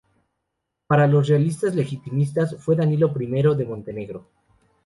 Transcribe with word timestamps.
Para 0.87 1.05
los 1.05 1.27
realistas 1.27 1.75
legitimistas 1.75 2.55
fue 2.57 2.75
Danilo 2.75 3.13
I 3.15 3.27
de 3.55 3.65
Montenegro. 3.67 4.25